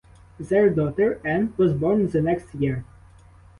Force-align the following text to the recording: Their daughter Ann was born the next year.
Their 0.39 0.71
daughter 0.71 1.21
Ann 1.23 1.53
was 1.57 1.73
born 1.73 2.07
the 2.09 2.23
next 2.23 2.55
year. 2.55 2.85